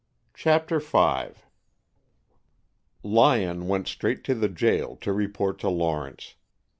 CHAPTER 0.33 0.79
V 0.79 1.27
Lyon 3.03 3.67
went 3.67 3.87
straight 3.87 4.23
to 4.23 4.33
the 4.33 4.49
jail 4.49 4.95
to 4.95 5.13
report 5.13 5.59
to 5.59 5.69
Lawrence. 5.69 6.33